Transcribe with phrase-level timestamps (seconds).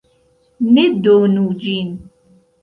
[0.77, 1.93] Ne donu ĝin!